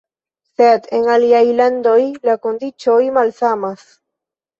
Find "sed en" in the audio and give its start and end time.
0.59-1.03